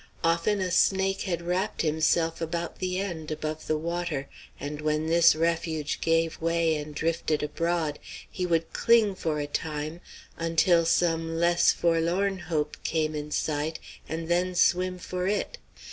Often 0.23 0.61
a 0.61 0.71
snake 0.71 1.21
had 1.29 1.43
wrapped 1.43 1.83
himself 1.83 2.41
about 2.41 2.79
the 2.79 2.97
end 2.99 3.29
above 3.29 3.67
the 3.67 3.77
water, 3.77 4.27
and 4.59 4.81
when 4.81 5.05
this 5.05 5.35
refuge 5.35 6.01
gave 6.01 6.41
way 6.41 6.75
and 6.75 6.95
drifted 6.95 7.43
abroad 7.43 7.99
he 8.27 8.43
would 8.47 8.73
cling 8.73 9.13
for 9.13 9.39
a 9.39 9.45
time, 9.45 10.01
until 10.39 10.85
some 10.87 11.37
less 11.37 11.71
forlorn 11.71 12.39
hope 12.39 12.77
came 12.83 13.13
in 13.13 13.29
sight, 13.29 13.77
and 14.09 14.27
then 14.27 14.55
swim 14.55 14.97
for 14.97 15.27
it. 15.27 15.59